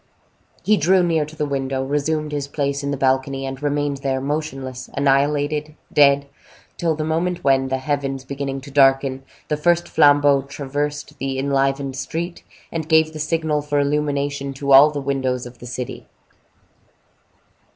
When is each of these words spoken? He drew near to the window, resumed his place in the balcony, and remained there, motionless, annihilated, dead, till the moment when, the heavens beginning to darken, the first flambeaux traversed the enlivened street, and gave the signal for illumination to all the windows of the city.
He 0.63 0.77
drew 0.77 1.03
near 1.03 1.25
to 1.25 1.35
the 1.35 1.45
window, 1.45 1.83
resumed 1.85 2.31
his 2.31 2.47
place 2.47 2.81
in 2.81 2.89
the 2.89 2.97
balcony, 2.97 3.45
and 3.45 3.61
remained 3.61 3.97
there, 3.97 4.19
motionless, 4.19 4.89
annihilated, 4.95 5.75
dead, 5.93 6.27
till 6.75 6.95
the 6.95 7.03
moment 7.03 7.43
when, 7.43 7.67
the 7.67 7.77
heavens 7.77 8.23
beginning 8.25 8.61
to 8.61 8.71
darken, 8.71 9.21
the 9.47 9.57
first 9.57 9.87
flambeaux 9.87 10.41
traversed 10.41 11.19
the 11.19 11.37
enlivened 11.37 11.95
street, 11.95 12.43
and 12.71 12.89
gave 12.89 13.13
the 13.13 13.19
signal 13.19 13.61
for 13.61 13.79
illumination 13.79 14.53
to 14.55 14.71
all 14.73 14.89
the 14.89 14.99
windows 14.99 15.45
of 15.45 15.59
the 15.59 15.67
city. 15.67 16.07